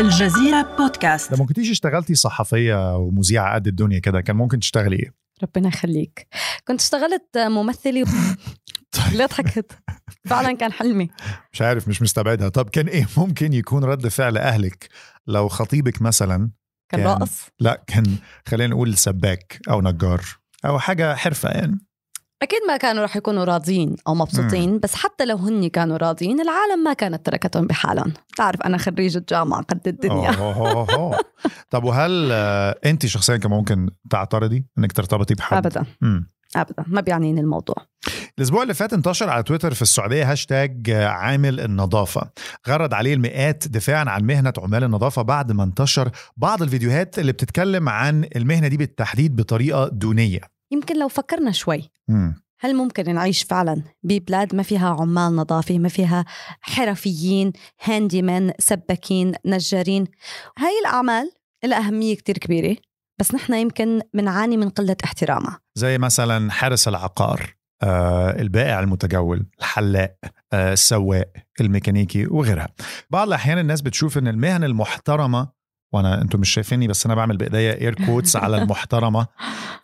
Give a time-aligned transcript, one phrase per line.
[0.00, 1.32] الجزيرة بودكاست.
[1.32, 6.26] لما كنتيش اشتغلتي صحفية ومذيعة قد الدنيا كده كان ممكن تشتغلي إيه؟ ربنا يخليك.
[6.68, 8.04] كنت اشتغلت ممثلة
[9.12, 9.72] ليه ضحكت.
[10.26, 11.08] فعلا كان حلمي.
[11.52, 12.48] مش عارف مش مستبعدها.
[12.48, 14.88] طب كان إيه؟ ممكن يكون رد فعل أهلك
[15.26, 16.50] لو خطيبك مثلا
[16.88, 18.16] كان كان- راقص لا كان
[18.48, 20.20] خلينا نقول سباك أو نجار
[20.64, 21.78] أو حاجة حرفة يعني.
[22.42, 26.84] أكيد ما كانوا رح يكونوا راضيين أو مبسوطين بس حتى لو هن كانوا راضيين العالم
[26.84, 28.12] ما كانت تركتهم بحالهم.
[28.36, 30.30] تعرف أنا خريجة جامعة قد الدنيا.
[30.30, 31.18] أوه، أوه، أوه.
[31.70, 35.84] طب وهل آه، أنت شخصيا كان ممكن تعترضي إنك ترتبطي بحد؟ ابدا.
[36.00, 36.30] مم.
[36.56, 36.84] ابدا.
[36.86, 37.76] ما بيعنيني الموضوع.
[38.38, 42.30] الأسبوع اللي فات انتشر على تويتر في السعودية هاشتاج عامل النظافة.
[42.68, 47.88] غرد عليه المئات دفاعا عن مهنة عمال النظافة بعد ما انتشر بعض الفيديوهات اللي بتتكلم
[47.88, 50.57] عن المهنة دي بالتحديد بطريقة دونية.
[50.70, 51.90] يمكن لو فكرنا شوي.
[52.08, 52.42] مم.
[52.60, 56.24] هل ممكن نعيش فعلا ببلاد ما فيها عمال نظافة ما فيها
[56.60, 57.52] حرفيين
[57.84, 60.06] handyman سباكين نجارين؟
[60.58, 61.30] هاي الأعمال
[61.64, 62.76] لها أهمية كتير كبيرة
[63.20, 65.60] بس نحن يمكن بنعاني من قلة احترامها.
[65.74, 70.16] زي مثلا حارس العقار آه، البائع المتجول الحلاق
[70.52, 72.68] آه، السواق الميكانيكي وغيرها.
[73.10, 75.48] بعض الأحيان الناس بتشوف إن المهن المحترمة
[75.92, 79.26] وأنا أنتم مش شايفيني بس أنا بعمل بإيديا air quotes على المحترمة.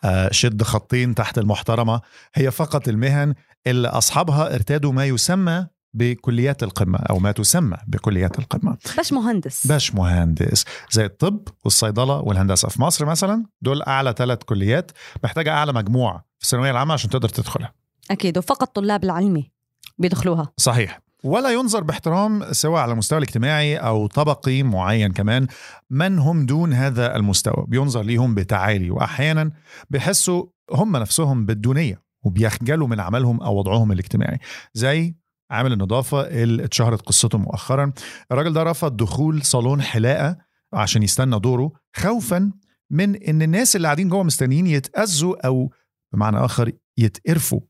[0.04, 2.00] آه، شد خطين تحت المحترمة.
[2.34, 3.34] هي فقط المهن
[3.66, 8.76] اللي أصحابها ارتادوا ما يسمى بكليات القمة أو ما تسمى بكليات القمة.
[8.96, 9.66] باش مهندس.
[9.66, 10.64] باش مهندس.
[10.90, 12.68] زي الطب والصيدلة والهندسة.
[12.68, 14.90] في مصر مثلا دول أعلى ثلاث كليات
[15.24, 17.72] محتاجة أعلى مجموع في الثانوية العامة عشان تقدر تدخلها.
[18.10, 19.50] أكيد وفقط طلاب العلمي
[19.98, 20.52] بيدخلوها.
[20.56, 21.03] صحيح.
[21.24, 25.46] ولا ينظر باحترام سواء على المستوى الاجتماعي أو طبقي معين كمان.
[25.90, 29.50] من هم دون هذا المستوى؟ بينظر ليهم بتعالي وأحيانا
[29.90, 34.38] بيحسوا هم نفسهم بالدونية وبيخجلوا من عملهم أو وضعهم الاجتماعي.
[34.74, 35.14] زي
[35.50, 37.92] عامل النظافة اللي اتشهرت قصته مؤخرا.
[38.32, 40.36] الراجل ده رفض دخول صالون حلاقة
[40.72, 42.52] عشان يستنى دوره خوفا
[42.90, 45.72] من إن الناس اللي قاعدين جوه مستنيين يتأذوا أو
[46.12, 47.60] بمعنى آخر يتقرفوا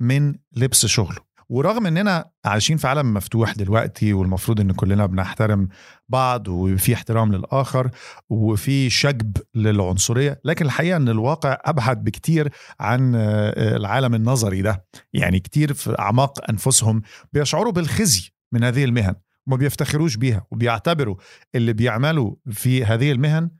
[0.00, 1.25] من لبس شغله.
[1.48, 5.68] ورغم إننا عايشين في عالم مفتوح دلوقتي والمفروض إن كلنا بنحترم
[6.08, 7.90] بعض وفي احترام للآخر
[8.30, 14.86] وفي شجب للعنصرية لكن الحقيقة إن الواقع أبعد بكتير عن آه، العالم النظري ده.
[15.12, 17.02] يعني كتير في أعماق أنفسهم
[17.32, 19.14] بيشعروا بالخزي من هذه المهن
[19.46, 21.16] وما بيفتخروش بيها وبيعتبروا
[21.54, 23.50] اللي بيعملوا في هذه المهن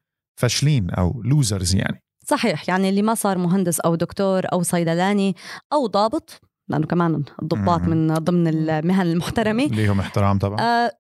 [0.41, 2.03] فاشلين أو لوزرز يعني.
[2.27, 5.37] صحيح يعني اللي ما صار مهندس أو دكتور أو صيدلاني
[5.73, 7.81] أو ضابط لأنه كمان الضباط.
[7.81, 9.65] من ضمن المهن المحترمة.
[9.65, 10.61] ليهم احترام طبعا.
[10.61, 10.93] آه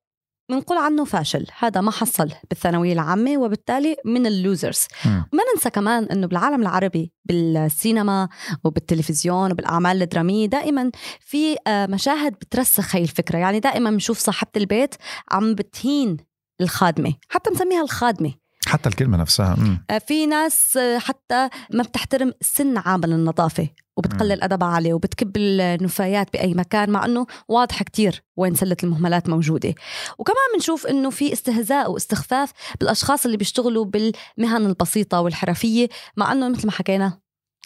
[0.50, 1.46] بنقول عنه فاشل.
[1.58, 4.86] هذا ما حصل بالثانوية العامة وبالتالي من اللوزرز.
[5.06, 8.28] وما ننسى كمان أنه بالعالم العربي بالسينما
[8.64, 10.90] وبالتلفزيون وبالأعمال الدرامية دائما
[11.20, 13.38] في آه مشاهد بترسخ هي الفكرة.
[13.38, 14.94] يعني دائما بنشوف صاحبة البيت
[15.30, 16.16] عم بتهين
[16.60, 17.14] الخادمة.
[17.28, 18.34] حتى نسميها الخادمة.
[18.66, 19.84] حتى الكلمة نفسها مم.
[19.90, 26.32] آه، في ناس آه، حتى ما بتحترم سن عامل النظافة وبتقلل أدبها عليه وبتكب النفايات
[26.32, 29.74] بأي مكان مع أنه واضح كتير وين سلة المهملات موجودة
[30.18, 36.66] وكمان بنشوف أنه في استهزاء واستخفاف بالأشخاص اللي بيشتغلوا بالمهن البسيطة والحرفية مع أنه مثل
[36.66, 37.18] ما حكينا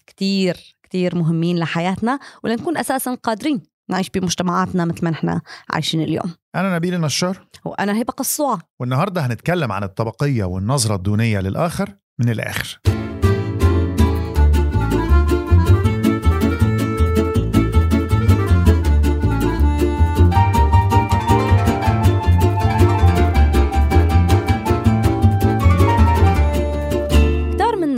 [0.06, 5.40] كتير كتير مهمين لحياتنا ولنكون أساسا قادرين نعيش بمجتمعاتنا مثل ما نحن
[5.70, 6.34] عايشين اليوم.
[6.54, 7.46] أنا نبيل النشار.
[7.64, 12.28] وأنا هبة قصوعة والنهاردة هنتكلم عن الطبقية والنظرة الدونية للآخر من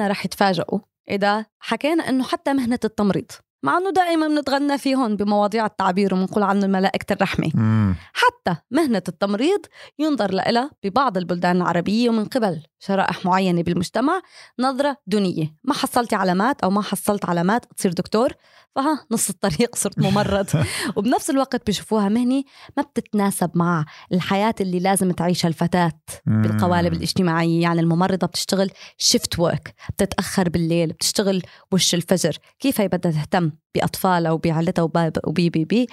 [0.02, 0.78] منا رح يتفاجئوا
[1.10, 3.30] إذا حكينا إنه حتى مهنة التمريض
[3.62, 7.94] مع إنه دائما بنتغنى فيهم بمواضيع التعبير وبنقول عنه ملائكة الرحمة مم.
[8.12, 9.60] حتى مهنة التمريض
[9.98, 14.22] ينظر لها ببعض البلدان العربية ومن قبل شرائح معينة بالمجتمع
[14.60, 15.54] نظرة دونية.
[15.64, 18.32] ما حصلتي علامات أو ما حصلت علامات تصير دكتور
[18.74, 20.46] فها نص الطريق صرت ممرض.
[20.96, 22.44] وبنفس الوقت بشوفوها مهنة
[22.76, 25.92] ما بتتناسب مع الحياة اللي لازم تعيشها الفتاة
[26.26, 27.62] بالقوالب الاجتماعية.
[27.62, 31.42] يعني الممرضة بتشتغل shift work بتتأخر بالليل بتشتغل
[31.72, 32.36] وش الفجر.
[32.60, 35.86] كيف هي بدها تهتم بأطفالها وبعائلتها وب- وبي بي بي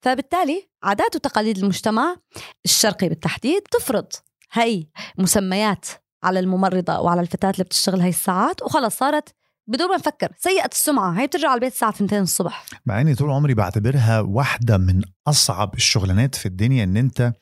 [0.00, 2.16] فبالتالي عادات وتقاليد المجتمع
[2.64, 4.06] الشرقي بالتحديد تفرض
[4.52, 4.86] هي
[5.18, 5.86] مسميات
[6.22, 9.34] على الممرضة وعلى الفتاة اللي بتشتغل هاي الساعات وخلص صارت
[9.68, 12.66] بدون ما نفكر سيئة السمعة هي بترجع على البيت الساعة 2 الصبح.
[12.86, 17.32] مع إني طول عمري بعتبرها واحدة من أصعب الشغلانات في الدنيا إن أنت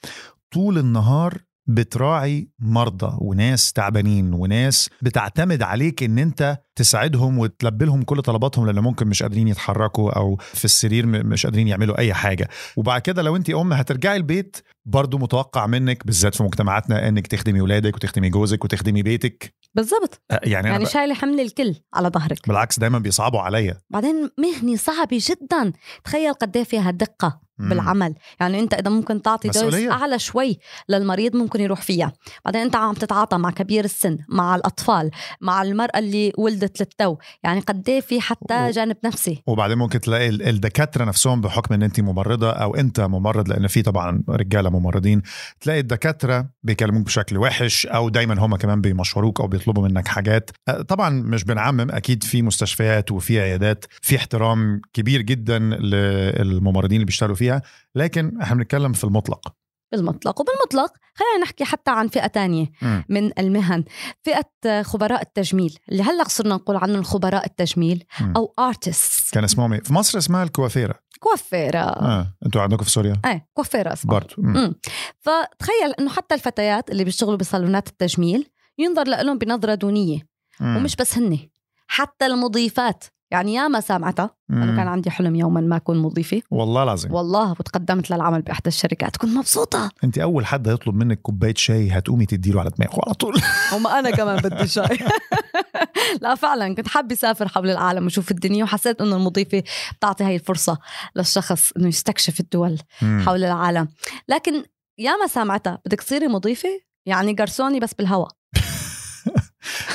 [0.53, 8.23] طول النهار بتراعي مرضى وناس تعبانين وناس بتعتمد عليك إن أنت تساعدهم وتلبي لهم كل
[8.23, 12.49] طلباتهم لأن ممكن مش قادرين يتحركوا أو في السرير مش قادرين يعملوا أي حاجة.
[12.77, 14.57] وبعد كده لو أنت أم هترجعي البيت
[14.87, 19.55] برضو متوقع منك بالذات في مجتمعاتنا إنك تخدمي ولادك وتخدمي جوزك وتخدمي بيتك.
[19.75, 20.23] بالضبط.
[20.31, 22.49] أه، يعني, يعني شايله حمل الكل على ظهرك.
[22.49, 23.79] بالعكس دايما بيصعبوا عليا.
[23.91, 25.73] بعدين مهنه صعبه جدا.
[26.05, 27.41] تخيل قد إيه فيها دقة.
[27.59, 27.69] مم.
[27.69, 28.15] بالعمل.
[28.41, 29.75] يعني انت إذا ممكن تعطي دوز.
[29.75, 30.59] أعلى شوي
[30.89, 32.13] للمريض ممكن يروح فيها.
[32.45, 35.11] بعدين انت عم تتعاطى مع كبير السن مع الأطفال
[35.41, 37.17] مع المرأة اللي ولدت للتو.
[37.43, 39.43] يعني قد إيه في حتى و- جانب نفسي.
[39.47, 43.83] وبعدين ممكن تلاقي ال- الدكاترة نفسهم بحكم إن انت ممرضة أو أنت ممرض لأن في
[43.83, 45.23] طبعا رجالة ممرضين
[45.61, 50.51] تلاقي الدكاترة بيكلموك بشكل وحش أو دايما هم كمان بيمشوروك أو بيطلبوا منك حاجات.
[50.89, 53.85] طبعا مش بنعمم أكيد في مستشفيات وفي عيادات.
[54.03, 57.63] في احترام كبير جدا للممرضين اللي بيشتغلوا فيها
[57.95, 59.55] لكن إحنا بنتكلم في المطلق.
[59.93, 63.05] بالمطلق وبالمطلق خلينا نحكي حتى عن فئة تانية مم.
[63.09, 63.85] من المهن.
[64.23, 68.33] فئة خبراء التجميل اللي هلأ صرنا نقول عنهم خبراء التجميل مم.
[68.37, 70.95] أو artist كان اسمهم إيه؟ في مصر اسمها الكوافيرة.
[71.21, 71.79] كوافيرة.
[71.79, 74.15] آه أنتوا عندكم في سوريا؟ إيه كوافيرة اسمها.
[74.15, 74.37] برضه.
[75.21, 80.19] فتخيل إنه حتى الفتيات اللي بيشتغلوا بصالونات التجميل ينظر لهم بنظرة دونية
[80.61, 80.77] مم.
[80.77, 81.39] ومش بس هن
[81.87, 83.05] حتى المضيفات
[83.35, 84.77] يعني ياما سامعتها أنا.
[84.77, 87.13] كان عندي حلم يوما ما أكون مضيفه والله العظيم.
[87.15, 89.17] والله وتقدمت للعمل باحدى الشركات.
[89.17, 89.91] كنت مبسوطة.
[90.05, 93.35] أنت أول حد هيطلب منك كوباية شاي هتقومي تديله على دماغه على طول.
[93.75, 94.99] وما أنا كمان بدي شاي.
[96.23, 96.75] لا فعلا.
[96.75, 99.63] كنت حابة أسافر حول العالم وأشوف الدنيا وحسيت إنه المضيفة
[99.99, 100.79] بتعطي هاي الفرصة
[101.17, 103.23] للشخص إنه يستكشف الدول مم.
[103.27, 103.89] حول العالم.
[104.29, 104.65] لكن
[104.99, 105.79] ياما سامعتها.
[105.87, 106.69] بدك تصيري مضيفة؟
[107.07, 108.29] يعني قرصوني بس بالهواء.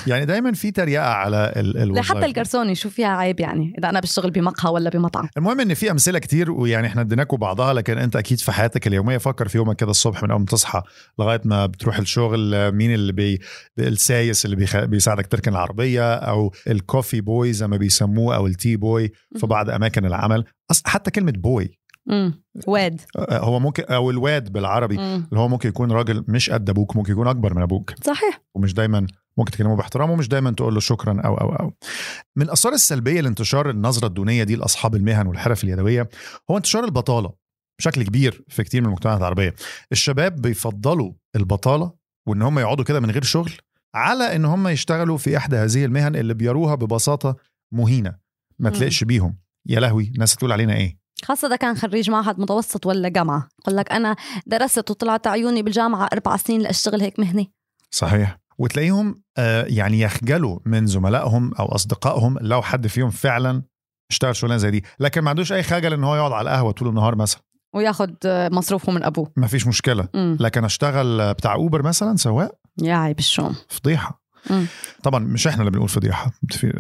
[0.10, 2.12] يعني دايما في تريقة على ال- الوظائف.
[2.12, 5.30] لحتى الجرسوني شو فيها عيب يعني؟ إذا أنا بشتغل بمقهى ولا بمطعم.
[5.38, 9.18] المهم إن في أمثلة كتير ويعني إحنا اديناكم بعضها لكن أنت أكيد في حياتك اليومية
[9.18, 10.82] فكر في يومك كده الصبح من أول ما تصحى
[11.20, 13.40] لغاية ما بتروح الشغل مين اللي بي
[13.80, 14.78] السايس اللي بيخ...
[14.78, 19.48] بيساعدك تركن العربية أو ال coffee boy زي ما بيسموه أو ال tea boy في
[19.48, 20.44] بعض أماكن العمل.
[20.86, 21.80] حتى كلمة boy
[22.10, 23.02] امم واد.
[23.32, 25.28] هو ممكن أو الواد بالعربي مم.
[25.30, 27.94] اللي هو ممكن يكون راجل مش قد أبوك ممكن يكون أكبر من أبوك.
[28.04, 28.42] صحيح.
[28.56, 29.08] ومش دايما
[29.40, 31.74] ممكن تكلمه باحترام ومش دايما تقول له شكرا أو أو أو.
[32.36, 36.10] من الآثار السلبية لانتشار النظرة الدونية دي لأصحاب المهن والحرف اليدوية
[36.52, 37.34] هو انتشار البطالة
[37.80, 39.56] بشكل كبير في كتير من المجتمعات العربية.
[39.92, 41.94] الشباب بيفضلوا البطالة
[42.28, 43.52] وإن هم يقعدوا كده من غير شغل
[43.96, 47.36] على إن هم يشتغلوا في إحدى هذه المهن اللي بيروها ببساطة
[47.74, 48.16] مهينة.
[48.60, 48.70] ما.
[48.70, 49.38] تلاقش بيهم.
[49.66, 53.50] يا لهوي الناس تقول علينا إيه؟ خاصة إذا كان خريج معهد متوسط ولا جامعة.
[53.62, 54.16] يقول لك أنا
[54.46, 57.46] درست وطلعت عيوني بالجامعة أربع سنين لأشتغل هيك مهنة.
[57.92, 58.38] صحيح.
[58.60, 63.64] وتلاقيهم آه، يعني يخجلوا من زملائهم أو أصدقائهم لو حد فيهم فعلا
[64.12, 64.84] اشتغل شغلانة زي دي.
[65.00, 67.42] لكن ما عندوش أي خجل إن هو يقعد على القهوة طول النهار مثلا.
[67.74, 68.16] وياخد
[68.52, 69.32] مصروفه من أبوه.
[69.38, 70.08] ما فيش مشكلة.
[70.14, 70.38] مم.
[70.40, 72.52] لكن أشتغل بتاع أوبر مثلا سواق
[72.82, 73.56] يا عيب الشوم.
[73.70, 74.22] فضيحة.
[74.50, 74.66] مم.
[75.04, 76.32] طبعا مش إحنا اللي بنقول فضيحة.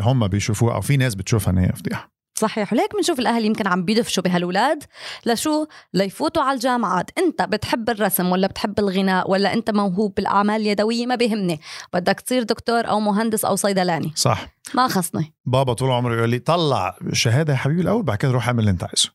[0.02, 2.12] هم بيشوفوها أو في ناس بتشوفها إن هي فضيحة.
[2.40, 2.74] صحيح.
[2.74, 4.84] وليك بنشوف الأهل يمكن عم بيدفشوا بهالولاد.
[5.26, 7.12] لشو؟ ليفوتوا على الجامعات.
[7.18, 11.60] أنت بتحب الرسم ولا بتحب الغناء ولا أنت موهوب بالأعمال اليدوية؟ ما بيهمني.
[11.94, 14.12] بدك تصير دكتور أو مهندس أو صيدلاني.
[14.16, 14.48] صح.
[14.74, 15.34] ما خصني.
[15.46, 18.72] بابا طول عمره يقول لي طلع شهادة يا حبيبي الأول بعد كده روح اعمل اللي
[18.72, 19.10] أنت عايزه.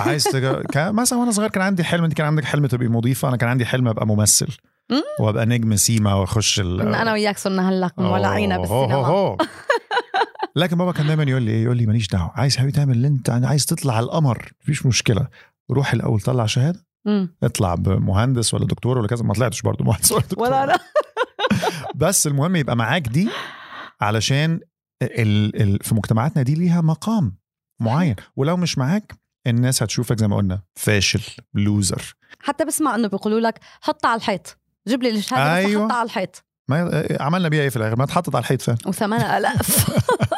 [0.00, 0.44] عايز تج...
[0.74, 3.48] كان مثلا وأنا صغير كان عندي حلم أنت كان عندك حلم تبقي مضيفة أنا كان
[3.48, 4.48] عندي حلم أبقى ممثل
[4.90, 5.02] مم.
[5.20, 6.80] وأبقى نجم سيما وأخش ال...
[6.80, 9.36] أنا وياك صرنا هلا مولعينا بالسينما.
[10.56, 12.32] لكن بابا كان دايما يقول لي إيه؟ يقول لي ماليش دعوة.
[12.34, 14.52] عايز حبيبي تعمل اللي أنت عايز تطلع على القمر.
[14.62, 15.28] مفيش مشكلة.
[15.70, 16.86] روح الأول طلع شهادة.
[17.42, 19.24] اطلع بمهندس ولا دكتور ولا كذا.
[19.24, 20.38] ما طلعتش برضه مهندس ولا دكتور.
[20.48, 20.78] ولا لا
[22.06, 23.28] بس المهم يبقى معاك دي
[24.00, 24.60] علشان
[25.02, 25.62] ال...
[25.62, 25.78] ال...
[25.82, 27.36] في مجتمعاتنا دي ليها مقام
[27.80, 28.16] معين.
[28.36, 29.14] ولو مش معاك
[29.46, 31.22] الناس هتشوفك زي ما قلنا فاشل
[31.54, 34.58] لوزر حتى بسمع إنه بيقولوا لك حطها على الحيط.
[34.88, 35.86] جيب لي الشهادة أيوة.
[35.86, 36.44] حطها على الحيط.
[36.68, 38.78] ما عملنا بيها إيه في الآخر؟ ما اتحطت على الحيط فعلا.
[38.86, 39.90] وثمانية ألاف.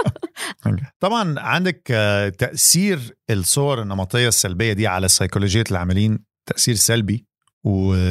[1.01, 7.29] طبعا عندك آه، تأثير الصور النمطية السلبية دي على سيكولوجية العاملين تأثير سلبي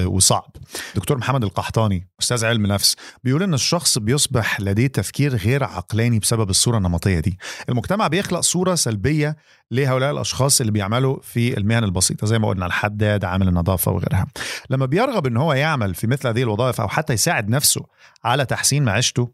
[0.05, 0.55] وصعب.
[0.95, 6.49] دكتور محمد القحطاني أستاذ علم نفس بيقول إن الشخص بيصبح لديه تفكير غير عقلاني بسبب
[6.49, 7.37] الصورة النمطية دي.
[7.69, 9.35] المجتمع بيخلق صورة سلبية
[9.71, 14.27] لهؤلاء الأشخاص اللي بيعملوا في المهن البسيطة زي ما قلنا الحداد عامل النظافة وغيرها.
[14.69, 17.81] لما بيرغب إن هو يعمل في مثل هذه الوظائف أو حتى يساعد نفسه
[18.23, 19.31] على تحسين معيشته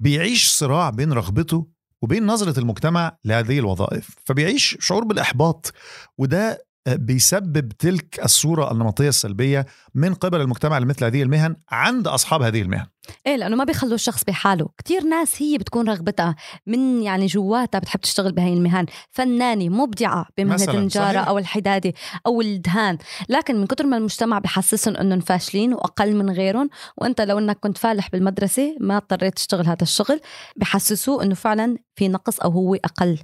[0.00, 1.66] بيعيش صراع بين رغبته
[2.02, 5.72] وبين نظرة المجتمع لهذه الوظائف فبيعيش شعور بالإحباط
[6.18, 12.62] وده بيسبب تلك الصورة النمطية السلبية من قبل المجتمع لمثل هذه المهن عند أصحاب هذه
[12.62, 12.86] المهن.
[13.26, 14.68] إيه لأنه ما بيخلوا الشخص بحاله.
[14.78, 18.86] كتير ناس هي بتكون رغبتها من يعني جواتها بتحب تشتغل بهاي المهن.
[19.10, 21.92] فنانة مبدعة بمهنة النجاره أو الحدادة
[22.26, 22.98] أو الدهان.
[23.28, 27.78] لكن من كتر ما المجتمع بحسسهم إنهم فاشلين وأقل من غيرهم وأنت لو إنك كنت
[27.78, 30.20] فالح بالمدرسة ما اضطريت تشتغل هذا الشغل
[30.56, 33.18] بحسسوه إنه فعلا في نقص أو هو أقل.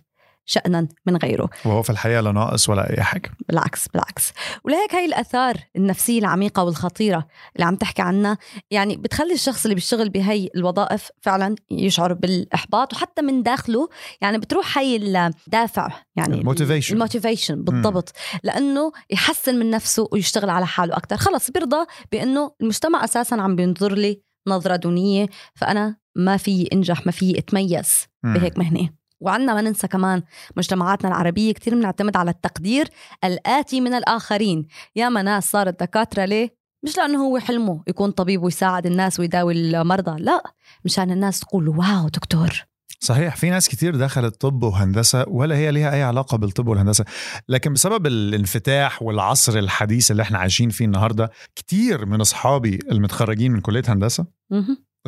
[0.48, 1.50] شأنا من غيره.
[1.64, 3.30] وهو في الحقيقة لا ناقص ولا أي حاجة.
[3.48, 4.32] بالعكس بالعكس.
[4.64, 8.38] ولهيك هاي الآثار النفسية العميقة والخطيرة اللي عم تحكي عنها
[8.70, 13.88] يعني بتخلي الشخص اللي بيشتغل بهي الوظائف فعلا يشعر بالإحباط وحتى من داخله
[14.20, 18.12] يعني بتروح هاي الدافع يعني الموتيفيشن الموتيفيشن بالضبط.
[18.42, 23.94] لأنه يحسن من نفسه ويشتغل على حاله أكثر خلص بيرضى بأنه المجتمع أساسا عم بينظر
[23.94, 28.88] لي نظرة دونية فأنا ما في إنجح ما في أتميز بهيك مهنة.
[29.20, 30.22] وعنا ما ننسى كمان
[30.56, 32.88] مجتمعاتنا العربية كتير بنعتمد على التقدير
[33.24, 34.66] الآتي من الآخرين.
[34.96, 40.22] ياما ناس صارت دكاترة ليه؟ مش لأنه هو حلمه يكون طبيب ويساعد الناس ويداوي المرضى
[40.22, 40.42] لا
[40.84, 42.64] مشان الناس تقول واو دكتور.
[43.00, 47.04] صحيح في ناس كتير دخلت طب وهندسة ولا هي ليها أي علاقة بالطب والهندسة.
[47.48, 53.60] لكن بسبب الانفتاح والعصر الحديث اللي إحنا عايشين فيه النهاردة كتير من أصحابي المتخرجين من
[53.60, 54.26] كلية هندسة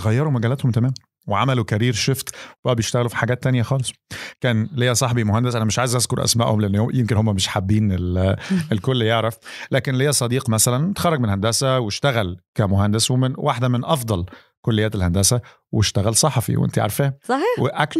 [0.01, 0.95] غيروا مجالاتهم تماما.
[1.31, 2.35] وعملوا كارير شيفت
[2.65, 3.93] وبقى بيشتغلوا في حاجات تانية خالص.
[4.41, 7.93] كان ليا صاحبي مهندس أنا مش عايز أذكر أسمائهم لأن يمكن هم مش حابين
[8.73, 9.39] الكل يعرف.
[9.71, 14.27] لكن ليا صديق مثلا تخرج من هندسة واشتغل كمهندس ومن واحدة من أفضل
[14.63, 15.41] كليات الهندسة
[15.73, 17.15] واشتغل صحفي وأنت عارفاه.
[17.29, 17.59] صحيح.
[17.59, 17.95] وأك...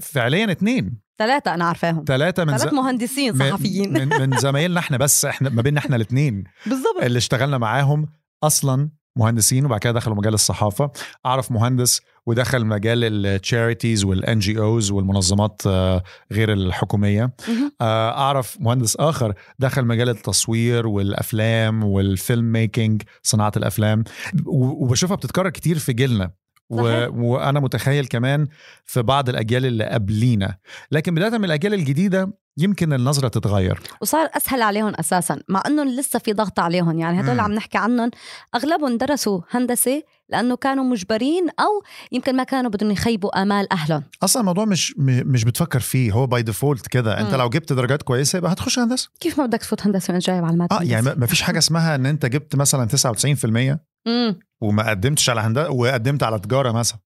[0.00, 2.04] فعليا اثنين ثلاثة أنا عارفاهم.
[2.06, 3.92] ثلاثة من ثلاث مهندسين صحفيين.
[3.92, 8.06] من, من زمايلنا إحنا بس إحنا ما بيننا إحنا الاثنين بالضبط اللي اشتغلنا معاهم
[8.42, 10.90] أصلا مهندسين وبعد كده دخلوا مجال الصحافة.
[11.26, 17.32] أعرف مهندس ودخل مجال ال charities وال NGOs والمنظمات آه، غير الحكومية.
[17.80, 24.04] آه، أعرف مهندس آخر دخل مجال التصوير والأفلام وال film making صناعة الأفلام.
[24.46, 26.30] وبشوفها بتتكرر كتير في جيلنا.
[26.70, 26.82] و...
[27.10, 28.46] وأنا متخيل كمان
[28.84, 30.56] في بعض الأجيال اللي قبلينا.
[30.92, 33.80] لكن بداية من الأجيال الجديدة يمكن النظرة تتغير.
[34.00, 36.98] وصار أسهل عليهم أساسا مع أنه لسه في ضغط عليهم.
[36.98, 38.10] يعني هدول عم نحكي عنهم
[38.54, 41.82] أغلبهم درسوا هندسة لأنه كانوا مجبرين أو
[42.12, 44.02] يمكن ما كانوا بدهم يخيبوا آمال أهلهم.
[44.22, 47.20] أصلا الموضوع مش مش بتفكر فيه هو by default كده.
[47.20, 49.08] أنت لو جبت درجات كويسة يبقى هتخش هندسة.
[49.20, 52.06] كيف ما بدك تفوت هندسة وأنت جايب على آه يعني ما فيش حاجة اسمها إن
[52.06, 56.98] أنت جبت مثلا 99% امم وما قدمتش على هندسة وقدمت على تجارة مثلا.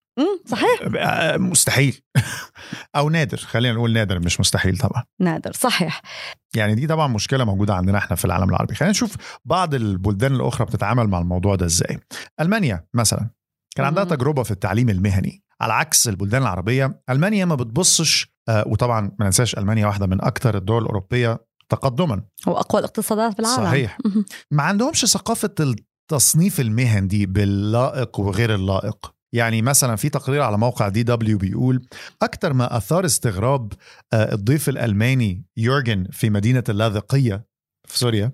[0.46, 0.80] صحيح.
[0.96, 2.00] آه، مستحيل.
[2.96, 5.04] أو نادر خلينا نقول نادر مش مستحيل طبعا.
[5.20, 6.02] نادر صحيح.
[6.54, 8.74] يعني دي طبعا مشكلة موجودة عندنا إحنا في العالم العربي.
[8.74, 11.98] خلينا نشوف بعض البلدان الأخرى بتتعامل مع الموضوع ده إزاي.
[12.40, 13.30] ألمانيا مثلا
[13.76, 15.42] كان عندها تجربة في التعليم المهني.
[15.60, 20.56] على عكس البلدان العربية ألمانيا ما بتبصش آه وطبعا ما ننساش ألمانيا واحدة من أكثر
[20.56, 22.22] الدول الأوروبية تقدما.
[22.46, 23.64] وأقوى الاقتصادات في العالم.
[23.64, 23.98] صحيح.
[24.50, 29.14] ما عندهمش ثقافة التصنيف المهن دي باللائق وغير اللائق.
[29.32, 31.86] يعني مثلا في تقرير على موقع دي دبليو بيقول
[32.22, 33.72] أكثر ما أثار استغراب
[34.12, 37.44] آه، الضيف الألماني يورجن في مدينة اللاذقية
[37.88, 38.32] في سوريا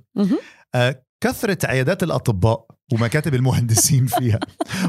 [1.21, 4.41] كثرة عيادات الأطباء ومكاتب المهندسين فيها.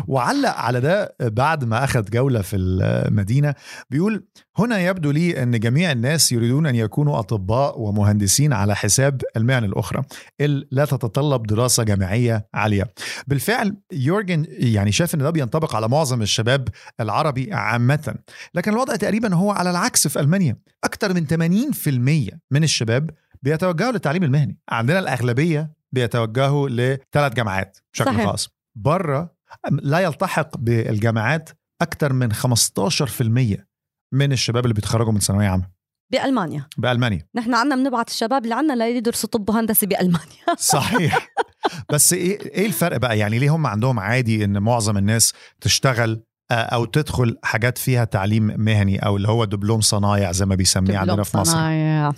[0.07, 3.53] وعلق على ده بعد ما أخذ جولة في المدينة
[3.89, 9.63] بيقول هنا يبدو لي أن جميع الناس يريدون أن يكونوا أطباء ومهندسين على حساب المهن
[9.63, 10.03] الأخرى
[10.41, 12.93] اللي لا تتطلب دراسة جامعية عالية.
[13.27, 16.67] بالفعل يورجن يعني شاف أن ده بينطبق على معظم الشباب
[16.99, 18.15] العربي عامة
[18.53, 20.57] لكن الوضع تقريبا هو على العكس في ألمانيا.
[20.83, 21.27] أكثر من
[21.73, 23.09] 80% من الشباب
[23.43, 24.57] بيتوجهوا للتعليم المهني.
[24.69, 28.25] عندنا الأغلبية بيتوجهوا لثلاث جامعات بشكل صحيح.
[28.25, 28.49] خاص.
[28.77, 29.35] بره
[29.71, 31.49] لا يلتحق بالجامعات
[31.81, 33.65] أكثر من 15%
[34.13, 35.69] من الشباب اللي بيتخرجوا من ثانوية عامة.
[36.11, 36.67] بألمانيا.
[36.77, 37.27] بألمانيا.
[37.35, 40.55] نحن عنا بنبعت الشباب اللي عنا ليدرسوا طب وهندسة بألمانيا.
[40.57, 41.27] صحيح.
[41.91, 46.85] بس إيه إيه الفرق بقى؟ يعني ليه هم عندهم عادي إن معظم الناس تشتغل أو
[46.85, 51.37] تدخل حاجات فيها تعليم مهني أو اللي هو دبلوم صنايع زي ما بيسميه عندنا في
[51.37, 51.51] مصر.
[51.51, 52.11] صنايع.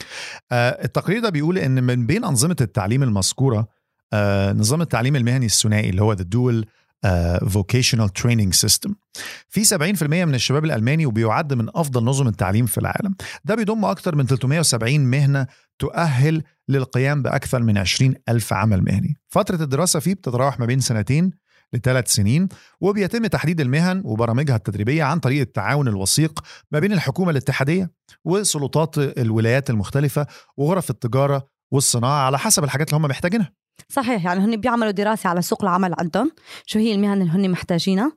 [0.52, 3.68] آه، التقرير ده بيقول إن من بين أنظمة التعليم المذكورة
[4.14, 6.66] آه، نظام التعليم المهني الثنائي اللي هو the dual
[7.50, 8.96] vocational training system
[9.50, 13.16] في 70% من الشباب الألماني وبيعد من أفضل نظم التعليم في العالم.
[13.46, 15.48] ده بيضم أكثر من 370 مهنة
[15.80, 19.18] تؤهل للقيام بأكثر من 20 ألف عمل مهني.
[19.28, 21.32] فترة الدراسة فيه بتتراوح ما بين سنتين
[21.74, 22.50] لثلاث سنين
[22.82, 26.40] وبيتم تحديد المهن وبرامجها التدريبية عن طريق التعاون الوثيق
[26.72, 27.92] ما بين الحكومة الاتحادية
[28.26, 33.52] وسلطات الولايات المختلفة وغرف التجارة والصناعة على حسب الحاجات اللي هم محتاجينها
[33.90, 36.32] صحيح يعني هن بيعملوا دراسة على سوق العمل عندهم
[36.66, 38.12] شو هي المهن اللي هن محتاجينها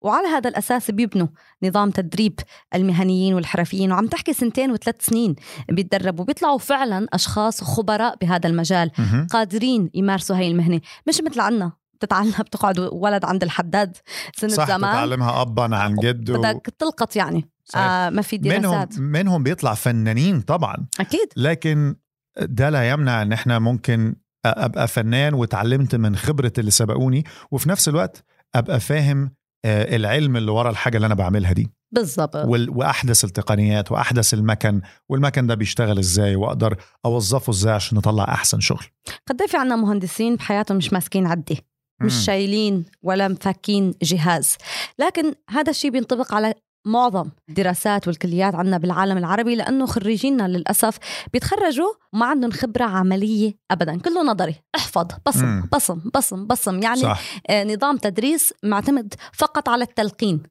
[0.00, 1.26] وعلى هذا الأساس بيبنوا
[1.62, 2.40] نظام تدريب
[2.74, 5.36] المهنيين والحرفيين وعم تحكي سنتين وثلاث سنين
[5.68, 8.90] بيتدربوا بيطلعوا فعلا أشخاص خبراء بهذا المجال.
[9.30, 13.96] قادرين يمارسوا هاي المهنة مش مثل عنا بتتعلم بتقعد ولد عند الحداد
[14.36, 14.92] سنة صح زمان.
[14.92, 16.40] تتعلمها ابا عن جد و...
[16.42, 17.48] بدك تلقط يعني.
[17.64, 17.84] صحيح.
[17.84, 20.86] آه ما في منهم دراسات منهم بيطلع فنانين طبعا.
[21.00, 21.28] أكيد.
[21.36, 21.94] لكن
[22.40, 24.14] ده لا يمنع إن إحنا ممكن
[24.46, 28.24] أبقى فنان وتعلمت من خبرة اللي سبقوني وفي نفس الوقت
[28.54, 29.30] أبقى فاهم
[29.64, 31.70] آه، العلم اللي ورا الحاجة اللي أنا بعملها دي.
[31.92, 32.36] بالضبط.
[32.36, 38.60] وال- وأحدث التقنيات وأحدث المكن والمكن ده بيشتغل إزاي وأقدر أوظفه إزاي عشان نطلع أحسن
[38.60, 38.84] شغل.
[39.28, 41.56] قد إيه في عنا مهندسين بحياتهم مش ماسكين عدة
[42.00, 42.24] مش.
[42.24, 44.56] شايلين ولا مفكين جهاز
[44.98, 46.54] لكن هذا الشيء بينطبق على
[46.86, 50.98] معظم الدراسات والكليات عندنا بالعالم العربي لأنه خريجينا للأسف
[51.32, 55.68] بيتخرجوا ما عندهم خبرة عملية أبدا كله نظري احفظ بصم مم.
[55.72, 60.42] بصم بصم بصم يعني صح آه، نظام تدريس معتمد فقط على التلقين.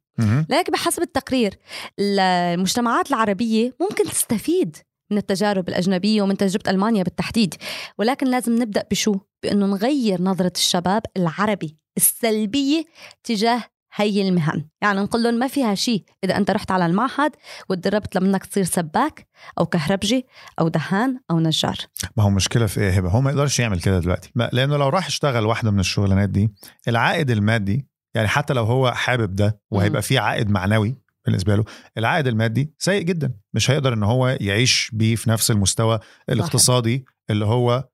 [0.50, 1.58] لكن بحسب التقرير
[2.00, 4.77] المجتمعات العربية ممكن تستفيد
[5.12, 7.56] من التجارب الأجنبية ومن تجربة ألمانيا بالتحديد.
[7.98, 12.86] ولكن لازم نبدأ بشو؟ بأنه نغير نظرة الشباب العربي السلبية
[13.24, 14.66] تجاه هي المهن.
[14.82, 16.04] يعني نقول لهم ما فيها شيء.
[16.24, 17.32] إذا أنت رحت على المعهد
[17.70, 19.28] وتدربت لمنك تصير سباك
[19.60, 20.26] أو كهربجي
[20.60, 21.78] أو دهان أو نجار.
[22.18, 24.32] ما هو مشكلة في إيه؟ هبة هو ما يقدرش يعمل كده دلوقتي.
[24.36, 26.54] لأنه لو راح يشتغل واحدة من الشغلانات دي
[26.88, 31.63] العائد المادي يعني حتى لو هو حابب ده وهيبقى فيه عائد معنوي بالنسبة له.
[31.98, 33.34] العائد المادي سيء جدا.
[33.53, 37.88] مش هيقدر إن هو يعيش بيه في نفس المستوى الاقتصادي اللي هو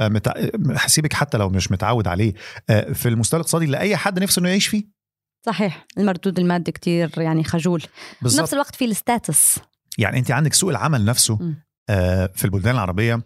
[0.00, 0.32] آه، متع...
[0.76, 2.34] هسيبك حتى لو مش متعود عليه
[2.70, 4.84] آه، في المستوى الاقتصادي اللي اي حد نفسه إنه يعيش فيه.
[5.46, 5.86] صحيح.
[5.98, 7.82] المردود المادي كتير يعني خجول.
[8.22, 8.40] بالظبط.
[8.40, 9.58] بنفس الوقت في الستاتس.
[9.98, 11.64] يعني أنت عندك سوق العمل نفسه مم.
[11.90, 13.24] آه، في البلدان العربية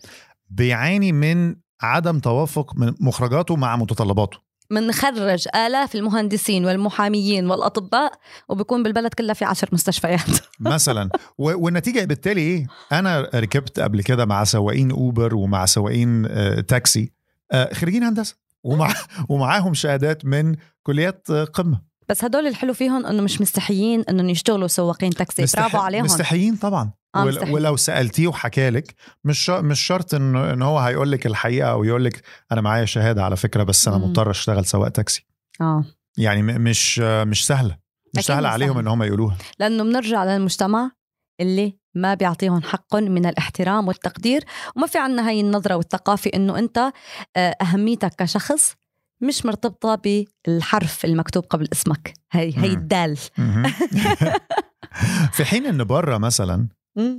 [0.51, 4.39] بيعاني من عدم توافق من مخرجاته مع متطلباته.
[4.71, 8.13] منخرج آلاف المهندسين والمحاميين والأطباء
[8.49, 10.21] وبيكون بالبلد كلها في عشر مستشفيات.
[10.61, 11.09] مثلا.
[11.39, 17.13] و- والنتيجة بالتالي إيه؟ أنا ركبت قبل كده مع سواقين أوبر ومع سواقين آه، تاكسي
[17.53, 18.95] آه، خريجين هندسة ومع
[19.31, 21.81] ومعاهم شهادات من كليات آه، قمة.
[22.09, 25.43] بس هدول الحلو فيهم إنه مش مستحيين إنهم يشتغلوا سواقين تاكسي.
[25.47, 26.05] مستح- برافو عليهم.
[26.05, 26.91] مستحيين طبعا.
[27.17, 32.05] ولو سألتيه وحكى لك مش مش شرط ان إن هو هيقول لك الحقيقة أو يقول
[32.05, 33.99] لك أنا معايا شهادة على فكرة بس أنا.
[33.99, 35.27] مضطر أشتغل سواق تاكسي
[35.61, 35.85] آه
[36.19, 37.79] يعني مش مش سهلة
[38.17, 38.81] مش سهلة عليهم سهلة.
[38.81, 40.91] إن هم يقولوها لأنه بنرجع للمجتمع
[41.41, 44.45] اللي ما بيعطيهم حقهم من الاحترام والتقدير
[44.77, 46.79] وما في عنا هاي النظرة والثقافة إنه أنت
[47.37, 48.75] آه، أهميتك كشخص
[49.23, 49.95] مش مرتبطة
[50.47, 52.67] بالحرف المكتوب قبل اسمك هي هي.
[52.67, 53.17] الدال.
[55.33, 56.69] في حين إن بره مثلا.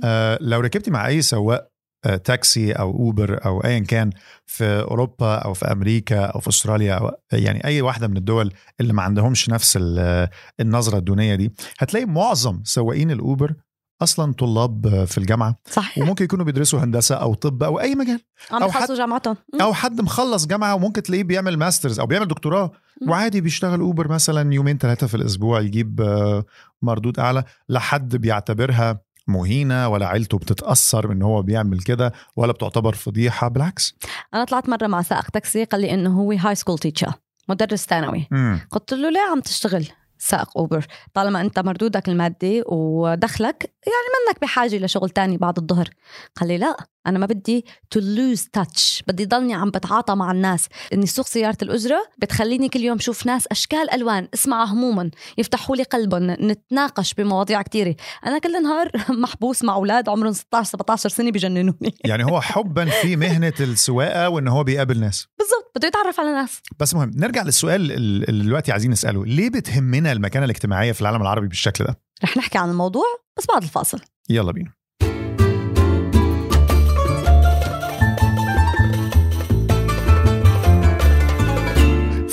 [0.04, 1.68] آه، لو ركبتي مع أي سواق
[2.04, 4.10] آه، تاكسي أو أوبر أو ايا كان
[4.46, 8.92] في أوروبا أو في أمريكا أو في أستراليا أو يعني أي واحدة من الدول اللي
[8.92, 10.28] ما عندهمش نفس ال-
[10.60, 13.54] النظرة الدونية دي هتلاقي معظم سواقين الأوبر
[14.02, 18.20] أصلا طلاب آه، في الجامعة صحيح وممكن يكونوا بيدرسوا هندسة أو طب أو أي مجال
[18.52, 19.36] أو بخلصوا جامعتهم.
[19.60, 22.72] أو حد مخلص جامعة وممكن تلاقيه بيعمل masters أو بيعمل دكتوراه.
[23.08, 26.44] وعادي بيشتغل أوبر مثلا يومين ثلاثة في الأسبوع يجيب آه،
[26.82, 32.94] مردود أعلى لا حد بيعتبرها مهينة ولا عيلته بتتأثر إن هو بيعمل كده ولا بتعتبر
[32.94, 33.94] فضيحة؟ بالعكس.
[34.34, 37.12] أنا طلعت مرة مع سائق تاكسي قال لي إنه هو high school teacher
[37.48, 38.28] مدرس ثانوي.
[38.70, 44.78] قلت له ليه عم تشتغل سائق اوبر طالما أنت مردودك المادي ودخلك يعني منك بحاجة
[44.78, 45.88] لشغل تاني بعد الظهر.
[46.36, 46.76] قال لي لا.
[47.06, 50.66] أنا ما بدي to lose touch بدي ضلني عم بتعاطى مع الناس.
[50.92, 55.82] إني سوق سيارة الأجرة بتخليني كل يوم شوف ناس أشكال ألوان اسمع همومهم يفتحوا لي
[55.82, 57.96] قلبهم نتناقش بمواضيع كتيرة.
[58.26, 58.90] أنا كل نهار
[59.22, 61.94] محبوس مع أولاد عمرهم 16 17 سنة بجننوني.
[62.04, 65.26] يعني هو حبا في مهنة السواقة وان هو بيقابل ناس.
[65.38, 66.60] بالضبط بده يتعرف على ناس.
[66.80, 69.24] بس مهم نرجع للسؤال ال- اللي دلوقتي عايزين نسأله.
[69.26, 73.04] ليه بتهمنا المكانة الاجتماعية في العالم العربي بالشكل ده؟ رح نحكي عن الموضوع
[73.38, 74.00] بس بعد الفاصل.
[74.30, 74.72] يلا بينا.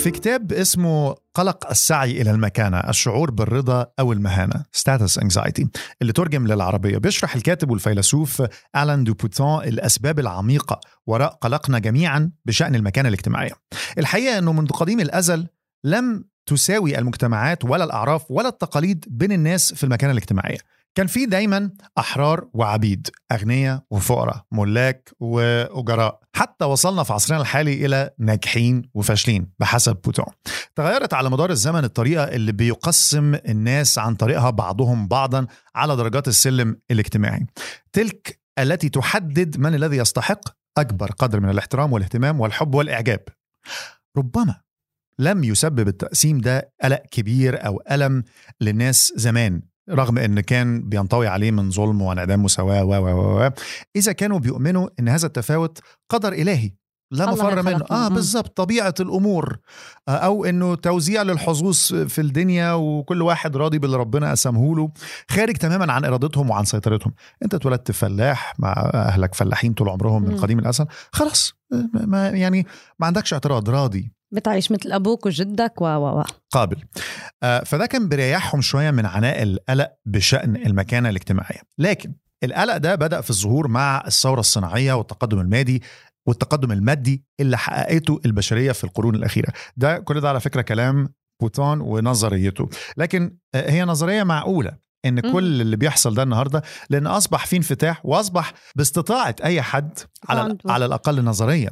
[0.02, 5.66] في كتاب اسمه قلق السعي إلى المكانة الشعور بالرضا أو المهانة status anxiety
[6.02, 6.98] اللي ترجم للعربية.
[6.98, 8.42] بيشرح الكاتب والفيلسوف
[8.76, 13.52] ألان دوبوتان الأسباب العميقة وراء قلقنا جميعا بشأن المكانة الاجتماعية.
[13.98, 15.46] الحقيقة أنه منذ قديم الأزل
[15.84, 20.58] لم تساوي المجتمعات ولا الأعراف ولا التقاليد بين الناس في المكانة الاجتماعية.
[20.94, 26.20] كان في دايما أحرار وعبيد أغنياء وفقراء ملاك وأجراء.
[26.36, 30.34] حتى وصلنا في عصرنا الحالي إلى ناجحين وفاشلين بحسب بوتون.
[30.74, 36.76] تغيرت على مدار الزمن الطريقة اللي بيقسم الناس عن طريقها بعضهم بعضا على درجات السلم
[36.90, 37.46] الاجتماعي.
[37.92, 40.40] تلك التي تحدد من الذي يستحق
[40.78, 43.20] أكبر قدر من الاحترام والاهتمام والحب والإعجاب.
[44.16, 44.60] ربما
[45.18, 48.24] لم يسبب التقسيم ده قلق كبير أو ألم
[48.60, 49.62] للناس زمان.
[49.90, 53.50] رغم إن كان بينطوي عليه من ظلم وانعدام مساواه و و
[53.96, 55.78] إذا كانوا بيؤمنوا إن هذا التفاوت
[56.10, 56.70] قدر إلهي
[57.12, 57.84] لا مفر منه.
[57.90, 58.08] آه.
[58.08, 59.58] بالظبط طبيعة الأمور
[60.08, 64.92] آه أو إنه توزيع للحظوظ في الدنيا وكل واحد راضي باللي ربنا قسمه له
[65.30, 70.36] خارج تماما عن إرادتهم وعن سيطرتهم أنت اتولدت فلاح مع أهلك فلاحين طول عمرهم من.
[70.36, 72.66] قديم الأزل خلاص آه، ما يعني
[72.98, 76.76] ما عندكش اعتراض راضي بتعيش مثل أبوك وجدك و و و قابل
[77.42, 82.14] آه، فده كان بيريحهم شوية من عناء القلق بشأن المكانة الاجتماعية لكن
[82.44, 85.82] القلق ده بدأ في الظهور مع الثورة الصناعية والتقدم المادي
[86.28, 91.08] والتقدم المادي اللي حققته البشرية في القرون الأخيرة ده كل ده على فكرة كلام
[91.42, 95.20] بوتون ونظريته لكن آه، هي نظرية معقولة إن.
[95.20, 100.56] كل اللي بيحصل ده النهارده لأن أصبح في انفتاح وأصبح باستطاعة أي حد على.
[100.66, 101.70] على الأقل نظريا.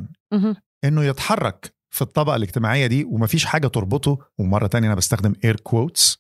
[0.85, 6.19] إنه يتحرك في الطبقة الاجتماعية دي ومفيش حاجة تربطه ومرة تانية أنا بستخدم air quotes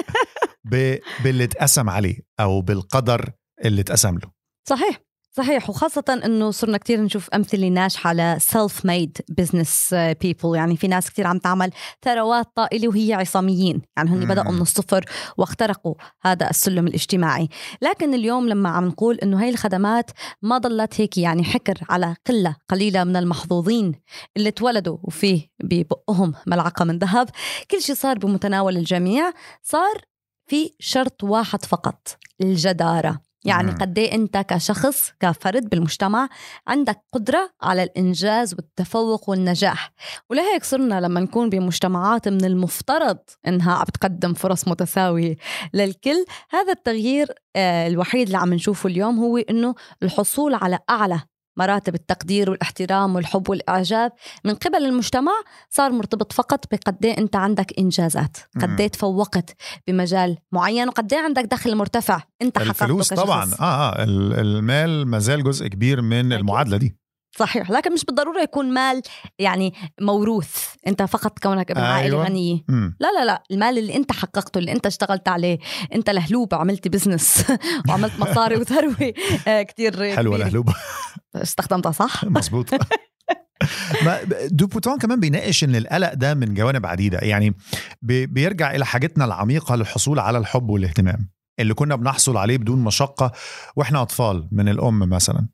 [1.24, 3.32] باللي اتقسم عليه أو بالقدر
[3.64, 4.30] اللي اتقسم له.
[4.68, 5.05] صحيح.
[5.36, 9.94] صحيح وخاصة إنه صرنا كتير نشوف أمثلة ناجحة ل self made business
[10.24, 10.54] people.
[10.54, 11.70] يعني في ناس كتير عم تعمل
[12.04, 13.82] ثروات طائلة وهي عصاميين.
[13.96, 14.24] يعني هن.
[14.28, 15.04] بدأوا من الصفر
[15.36, 17.48] واخترقوا هذا السلم الاجتماعي.
[17.82, 20.10] لكن اليوم لما عم نقول إنه هاي الخدمات
[20.42, 23.92] ما ضلت هيك يعني حكر على قلة قليلة من المحظوظين
[24.36, 27.30] اللي اتولدوا وفيه ببقهم ملعقة من ذهب
[27.70, 29.32] كل شيء صار بمتناول الجميع.
[29.62, 30.00] صار
[30.46, 33.25] في شرط واحد فقط الجدارة.
[33.46, 33.78] يعني مم.
[33.78, 36.28] قد إيه أنت كشخص كفرد بالمجتمع
[36.66, 39.92] عندك قدرة على الإنجاز والتفوق والنجاح
[40.30, 45.36] ولهيك صرنا لما نكون بمجتمعات من المفترض إنها عم بتقدم فرص متساوية
[45.74, 51.20] للكل هذا التغيير آه، الوحيد اللي عم نشوفه اليوم هو إنه الحصول على أعلى
[51.56, 54.12] مراتب التقدير والاحترام والحب والإعجاب.
[54.44, 55.32] من قبل المجتمع
[55.70, 58.36] صار مرتبط فقط بقد إيه أنت عندك إنجازات.
[58.62, 62.20] قد إيه تفوقت بمجال معين وقد إيه عندك دخل مرتفع.
[62.42, 63.14] أنت الفلوس.
[63.14, 63.50] طبعا.
[63.60, 64.02] آه آه.
[64.02, 66.32] ال- المال مازال جزء كبير من أكيد.
[66.32, 66.96] المعادلة دي.
[67.38, 67.70] صحيح.
[67.70, 69.02] لكن مش بالضرورة يكون مال
[69.38, 70.56] يعني موروث.
[70.86, 72.24] أنت فقط كونك ابن عائلة أيوة.
[72.24, 72.64] غنية.
[72.68, 72.96] مم.
[73.00, 73.42] لا لا لا.
[73.50, 75.58] المال اللي أنت حققته اللي أنت اشتغلت عليه.
[75.94, 77.44] أنت لهلوب عملت business
[77.88, 79.12] وعملت مصاري وثروة.
[79.48, 80.36] آه، كتير حلوة.
[80.36, 80.74] لهلوبه
[81.34, 82.70] استخدمتها صح؟ مظبوط.
[84.04, 84.18] ما
[84.50, 87.18] دو بوتون كمان بيناقش إن القلق ده من جوانب عديدة.
[87.18, 87.54] يعني
[88.02, 93.32] بي- بيرجع إلى حاجتنا العميقة للحصول على الحب والاهتمام اللي كنا بنحصل عليه بدون مشقة
[93.76, 95.48] وإحنا أطفال من الأم مثلا.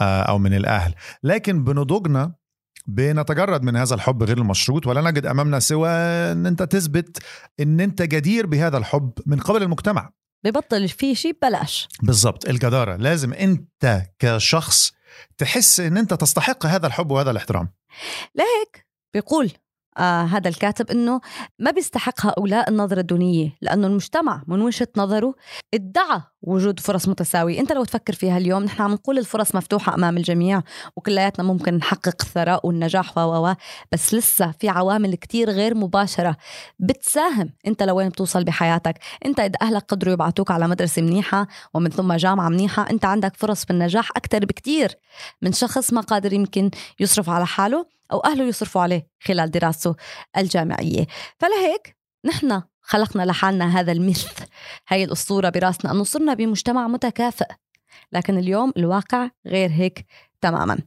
[0.00, 0.94] آه، أو من الأهل.
[1.22, 2.34] لكن بنضوجنا
[2.86, 7.18] بنتجرد من هذا الحب غير المشروط ولا نجد أمامنا سوى إن أنت تثبت
[7.60, 10.10] إن أنت جدير بهذا الحب من قبل المجتمع.
[10.44, 11.88] ببطل في شيء ببلاش.
[12.02, 12.96] بالظبط الجدارة.
[12.96, 14.92] لازم أنت كشخص
[15.38, 17.72] تحس إن أنت تستحق هذا الحب وهذا الاحترام.
[18.34, 19.52] لهيك بيقول.
[19.98, 21.20] آه هذا الكاتب إنه
[21.58, 25.34] ما بيستحق هؤلاء النظرة الدونية لأنه المجتمع من وجهة نظره
[25.74, 27.60] ادعى وجود فرص متساوية.
[27.60, 30.62] أنت لو تفكر فيها اليوم نحن عم نقول الفرص مفتوحة أمام الجميع
[30.96, 33.54] وكلياتنا ممكن نحقق الثراء والنجاح و
[33.92, 36.36] بس لسه في عوامل كتير غير مباشرة
[36.78, 37.52] بتساهم.
[37.66, 42.48] أنت لوين بتوصل بحياتك؟ أنت إذا أهلك قدروا يبعتوك على مدرسة منيحة ومن ثم جامعة
[42.48, 44.94] منيحة أنت عندك فرص بالنجاح أكثر بكتير
[45.42, 47.99] من شخص ما قادر يمكن يصرف على حاله.
[48.12, 49.96] أو أهله يصرفوا عليه خلال دراسته
[50.36, 51.06] الجامعية
[51.38, 54.26] فلهيك نحن خلقنا لحالنا هذا ال myth
[54.88, 57.46] هاي الأسطورة براسنا أنه صرنا بمجتمع متكافئ
[58.12, 60.06] لكن اليوم الواقع غير هيك
[60.40, 60.78] تماما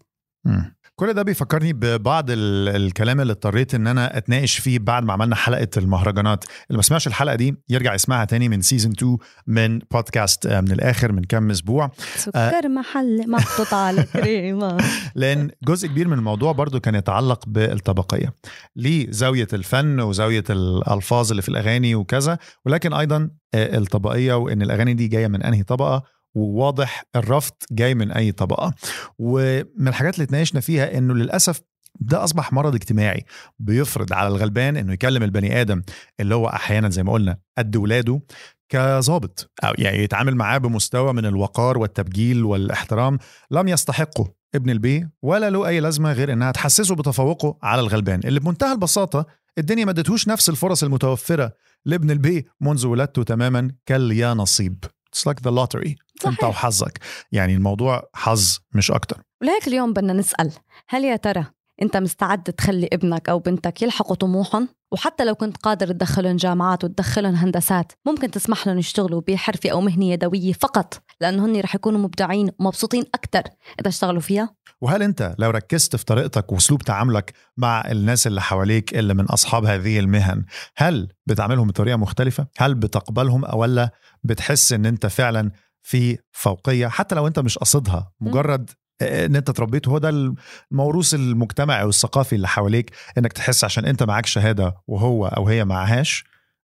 [0.46, 0.76] مم.
[1.04, 5.36] كل ده بيفكرني ببعض ال- الكلام اللي اضطريت إن أنا أتناقش فيه بعد ما عملنا
[5.36, 6.44] حلقة المهرجانات.
[6.70, 10.72] اللي ما سمعش الحلقة دي يرجع يسمعها تاني من season 2 من بودكاست آه، من
[10.72, 11.92] الآخر من كام أسبوع.
[12.16, 14.78] سكر محل محطوط على كريمة.
[15.16, 18.34] لأن جزء كبير من الموضوع برضو كان يتعلق بالطبقية.
[18.76, 24.94] ليه زاوية الفن وزاوية الألفاظ اللي في الأغاني وكذا ولكن أيضا آه، الطبقية وإن الأغاني
[24.94, 26.04] دي جاية من أنهي طبقة
[26.36, 28.74] وواضح الرفض جاي من أي طبقة.
[29.20, 31.62] ومن الحاجات اللي اتناقشنا فيها إنه للأسف
[32.00, 33.26] ده أصبح مرض اجتماعي
[33.60, 35.82] بيفرض على الغلبان إنه يكلم البني آدم
[36.20, 38.22] اللي هو أحيانا زي ما قلنا قد ولاده
[38.70, 43.18] كظابط أو يعني يتعامل معاه بمستوى من الوقار والتبجيل والاحترام.
[43.52, 48.20] لم يستحقه ابن البيه ولا له أي لازمة غير إنها تحسسه بتفوقه على الغلبان.
[48.26, 49.26] اللي بمنتهى البساطة
[49.58, 51.54] الدنيا ما ادتهوش نفس الفرص المتوفرة
[51.86, 54.86] لابن البيه منذ ولادته تماما كاليانصيب.
[55.16, 55.94] It's like the lottery.
[56.26, 56.50] انت صحيح.
[56.50, 57.00] وحظك.
[57.32, 59.18] يعني الموضوع حظ مش أكتر.
[59.42, 60.52] ولهيك اليوم بدنا نسأل
[60.90, 61.46] هل يا ترى
[61.82, 67.36] انت مستعد تخلي ابنك أو بنتك يلحقوا طموحهم؟ وحتى لو كنت قادر تدخلهم جامعات وتدخلهم
[67.36, 72.52] هندسات ممكن تسمح لهم يشتغلوا بحرفة أو مهنة يدوية فقط لأنه هن رح يكونوا مبدعين
[72.60, 73.42] ومبسوطين أكثر
[73.80, 78.94] إذا اشتغلوا فيها؟ وهل أنت لو ركزت في طريقتك وأسلوب تعاملك مع الناس اللي حواليك
[78.94, 80.46] اللي من أصحاب هذه المهن
[80.78, 83.90] هل بتعاملهم بطريقة مختلفة؟ هل بتقبلهم أو ولا
[84.24, 85.52] بتحس إن أنت فعلا
[85.84, 88.70] في فوقية حتى لو أنت مش قصدها مجرد
[89.02, 90.34] إن أنت تربيت هو ده
[90.72, 96.24] الموروث المجتمعي والثقافي اللي حواليك إنك تحس عشان أنت معاك شهادة وهو أو هي معهاش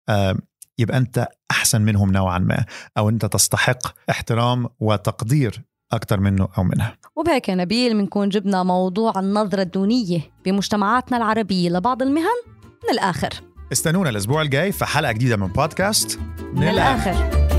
[0.10, 0.36] آه،
[0.77, 2.65] يبقى أنت أحسن منهم نوعا ما
[2.97, 6.97] أو أنت تستحق احترام وتقدير أكثر منه أو منها.
[7.15, 12.39] وبهيك يا نبيل بنكون جبنا موضوع النظرة الدونية بمجتمعاتنا العربية لبعض المهن
[12.84, 13.29] من الآخر.
[13.71, 16.19] استنونا الأسبوع الجاي في حلقة جديدة من بودكاست
[16.53, 17.59] من الآخر.